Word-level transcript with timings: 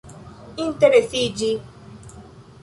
interesiĝi 0.63 1.51